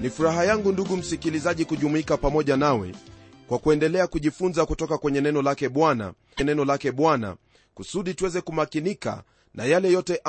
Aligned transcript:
ni 0.00 0.10
furaha 0.10 0.44
yangu 0.44 0.72
ndugu 0.72 0.96
msikilizaji 0.96 1.64
kujumuika 1.64 2.16
pamoja 2.16 2.56
nawe 2.56 2.94
kwa 3.48 3.58
kuendelea 3.58 4.06
kujifunza 4.06 4.66
kutoka 4.66 4.98
kwenye 4.98 5.20
neno 5.20 5.42
lake 5.42 5.68
bwana 5.68 6.12
neno 6.44 6.64
lake 6.64 6.92
bwana 6.92 7.36
kusudi 7.74 8.14
tuweze 8.14 8.40
kumakinika 8.40 9.22
na 9.54 9.64
yale 9.64 9.92
yote 9.92 10.20